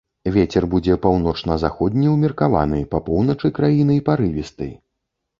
Вецер 0.35 0.63
будзе 0.69 0.93
паўночна-заходні 1.03 2.05
ўмеркаваны, 2.13 2.79
па 2.93 3.01
поўначы 3.11 3.51
краіны 3.59 3.99
парывісты. 4.09 4.71